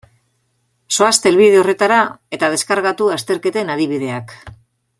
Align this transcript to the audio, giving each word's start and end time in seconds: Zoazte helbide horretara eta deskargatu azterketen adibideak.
Zoazte 0.95 1.29
helbide 1.31 1.59
horretara 1.59 1.99
eta 2.39 2.49
deskargatu 2.55 3.11
azterketen 3.17 3.71
adibideak. 3.75 4.35